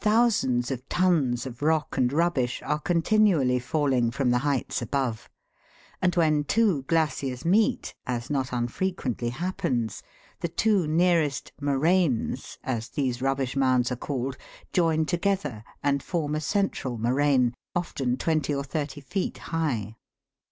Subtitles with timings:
[0.00, 5.30] Thousands of tons of rock and rubbish are continually falling from the heights above;
[6.00, 10.02] and when two glaciers meet, as not unfrequently happens,
[10.40, 14.36] the two nearest "moraines," as these rubbish mounds are called,
[14.72, 19.94] join together and form a central moraine, often twenty or thirty feet high.